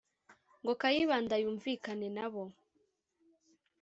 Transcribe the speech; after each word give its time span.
ngo 0.61 0.71
kayibanda 0.81 1.35
yumvikane 1.43 2.07
na 2.15 2.27
bo 2.33 2.43